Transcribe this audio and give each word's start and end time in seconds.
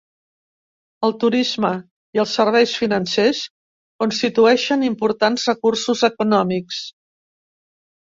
El 1.07 1.11
turisme 1.23 1.71
i 2.19 2.23
els 2.23 2.33
serveis 2.39 2.73
financers 2.85 3.43
constitueixen 4.05 4.89
importants 4.91 5.49
recursos 5.55 6.07
econòmics. 6.13 6.85